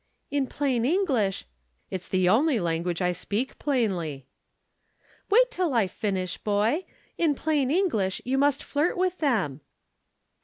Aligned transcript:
"In 0.31 0.47
plain 0.47 0.83
English" 0.83 1.45
"It's 1.91 2.07
the 2.07 2.27
only 2.27 2.59
language 2.59 3.03
I 3.03 3.11
speak 3.11 3.59
plainly." 3.59 4.25
"Wait 5.29 5.51
till 5.51 5.75
I 5.75 5.85
finish, 5.85 6.39
boy! 6.39 6.85
In 7.19 7.35
plain 7.35 7.69
English, 7.69 8.19
you 8.25 8.39
must 8.39 8.63
flirt 8.63 8.97
with 8.97 9.19
them." 9.19 9.61